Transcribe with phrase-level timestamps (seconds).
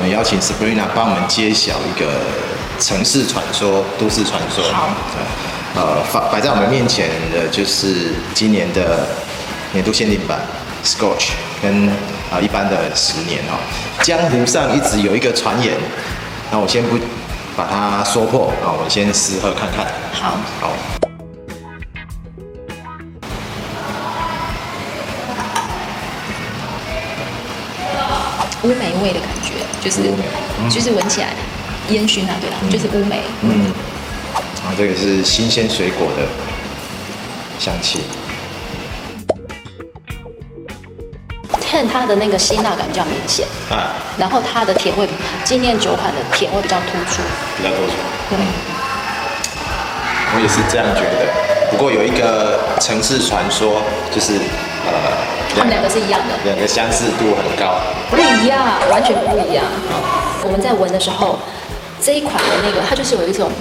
[0.00, 2.08] 我们邀请 Sabrina 帮我们揭晓一个。
[2.80, 4.88] 城市传说、都市传说，好，
[5.76, 9.06] 呃，摆摆在我们面前的就是今年的
[9.74, 10.40] 年度限定版
[10.82, 11.90] Scotch，跟
[12.30, 13.60] 啊、呃、一般的十年哦。
[14.00, 15.76] 江湖上一直有一个传言，
[16.50, 16.96] 那我先不
[17.54, 19.84] 把它说破啊，我先试喝看看。
[20.14, 20.72] 好，好。
[28.62, 30.00] 乌梅味的感觉，就是、
[30.58, 31.28] 嗯、就是闻起来。
[31.88, 32.56] 烟熏啊，对吧？
[32.62, 33.20] 嗯、就是乌梅。
[33.42, 33.72] 嗯。
[34.62, 36.26] 啊，这个是新鲜水果的
[37.58, 38.04] 香气。
[41.60, 43.46] 看它的那个辛辣感比较明显。
[43.70, 43.90] 啊。
[44.18, 45.08] 然后它的甜味，
[45.42, 47.22] 今年酒款的甜味比较突出。
[47.56, 47.92] 比较突出。
[48.32, 48.36] 嗯。
[50.32, 51.26] 我也是这样觉得。
[51.72, 53.82] 不过有一个城市传说，
[54.14, 54.34] 就是
[54.86, 54.92] 呃，
[55.56, 56.34] 他们两个是一样的。
[56.44, 57.80] 两个相似度很高。
[58.10, 58.58] 不一样，
[58.90, 59.64] 完全不一样。
[59.90, 61.38] 啊、我们在闻的时候。
[62.02, 63.52] 这一款的那个，它就是有一种，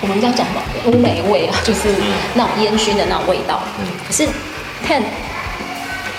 [0.00, 1.92] 我们这样讲嘛，乌梅味啊，就是
[2.32, 3.60] 那种烟熏的那种味道。
[3.78, 3.84] 嗯。
[4.08, 4.26] 可是，
[4.88, 5.02] 看，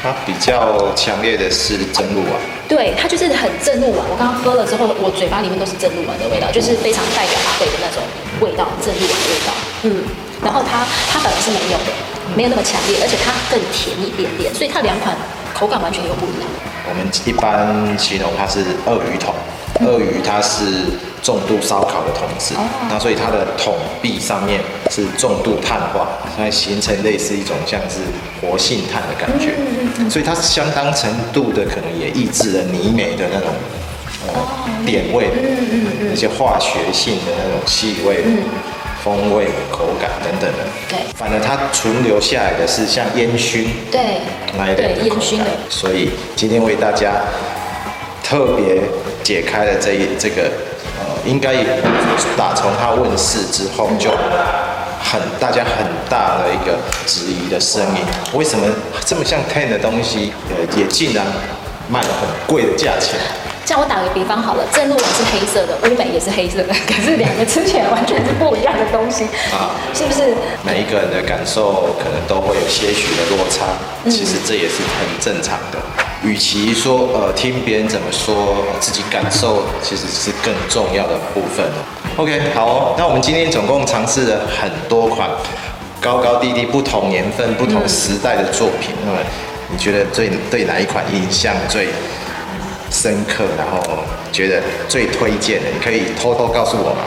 [0.03, 2.33] 它比较强烈的是正露丸。
[2.69, 4.05] 对，它就是很正露丸。
[4.07, 7.97] 我刚刚喝了之后，我嘴巴里面都是正露丸的味道，就是非常代表阿贝的那种
[8.39, 9.49] 味道，正露丸的味道。
[9.89, 10.05] 嗯。
[10.45, 11.89] 然后它，它本来是没有的，
[12.35, 15.15] 没有那么强烈，而且它更甜一点点，所以它两款
[15.53, 16.49] 口感完全有不一样。
[16.89, 19.33] 我们一般形容它是鳄鱼桶。
[19.81, 20.85] 鳄鱼它是
[21.21, 22.55] 重度烧烤的桶子，
[22.89, 27.99] 那所以它的桶壁上面是重度碳化，它形成类似一种像是
[28.41, 29.53] 活性炭的感觉，
[30.09, 33.49] 所以它相当程度的可能也抑制了泥煤的那种
[34.25, 34.33] 呃
[34.83, 35.29] 点味，
[36.09, 38.23] 那些化学性的那种气味、
[39.07, 40.63] 风味、口感等等的。
[40.89, 44.19] 对，反而它存留下来的是像烟熏，对，
[44.57, 45.45] 来的烟熏的。
[45.69, 47.21] 所以今天为大家。
[48.29, 48.81] 特别
[49.23, 50.51] 解开了这一这个，
[50.99, 51.55] 呃，应该
[52.35, 54.11] 打从它问世之后就
[55.01, 58.03] 很大家很大的一个质疑的声音，
[58.33, 58.67] 为什么
[59.05, 61.25] 这么像 Ten 的东西，呃，也竟然
[61.87, 63.17] 卖了很贵的价钱？
[63.63, 70.33] 像我打个比方好了，正露丸是黑色的，乌梅也是黑色的，可是两个吃起来完全是不一东西啊，是不是？
[70.63, 73.65] 每一个人的感受可能都会有些许的落差，
[74.09, 75.77] 其实这也是很正常的。
[76.23, 81.65] 与其说呃听别人怎么说，自己感受其实是更重要的部分。
[82.17, 85.29] OK，好哦，那我们今天总共尝试了很多款
[86.01, 89.19] 高高低低、不同年份、不同时代的作品，那么
[89.69, 91.87] 你觉得最对哪一款印象最？
[92.89, 93.83] 深刻，然后
[94.31, 97.03] 觉得最推荐的，你可以偷偷告诉我吗？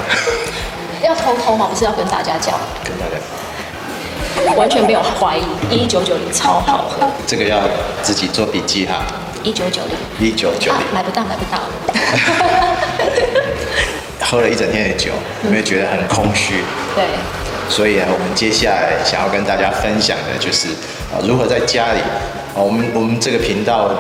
[1.03, 1.67] 要偷偷吗？
[1.71, 2.59] 不是要跟大家讲？
[2.85, 7.07] 跟大家，完全没有怀疑，一九九零超好喝。
[7.27, 7.61] 这个要
[8.03, 9.03] 自己做笔记哈。
[9.43, 11.59] 一九九零，一九九零，买不到，买不到。
[14.21, 15.11] 喝了一整天的酒，
[15.45, 16.63] 有没有觉得很空虚？
[16.95, 17.05] 对。
[17.69, 20.69] 所以呢，我们接下来想要跟大家分享的就是
[21.13, 22.01] 啊，如何在家里，
[22.55, 23.91] 我们我们这个频道。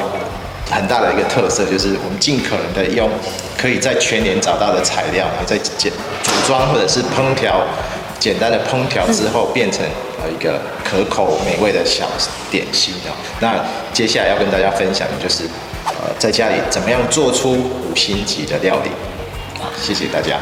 [0.72, 3.10] 很大的一个特色就是，我们尽可能的用
[3.58, 5.58] 可以在全年找到的材料，在
[6.58, 7.64] 或者是烹调
[8.18, 9.84] 简单的烹调之后，变成
[10.22, 12.06] 呃一个可口美味的小
[12.50, 13.12] 点心哦。
[13.40, 15.44] 那接下来要跟大家分享的就是，
[15.86, 18.90] 呃，在家里怎么样做出五星级的料理。
[19.80, 20.38] 谢谢大家。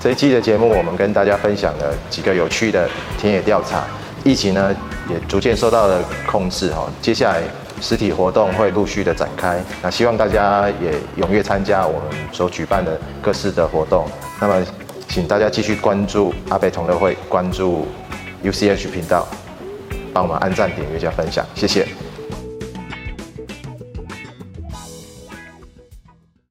[0.00, 2.88] 这一期的节目，我们跟大家分享了几个有趣的
[3.20, 3.84] 田野调查，
[4.24, 4.74] 疫情呢
[5.08, 6.88] 也逐渐受到了控制哈。
[7.02, 7.42] 接下来。
[7.80, 14.06] 实体活动会陆续的展开，那希望大家也踊跃参加我们所举办的各式的活动。
[14.40, 14.66] 那么，
[15.08, 17.86] 请大家继续关注阿贝同乐会，关注
[18.42, 19.26] UCH 频道，
[20.12, 21.86] 帮我们按赞、点阅加分享，谢谢。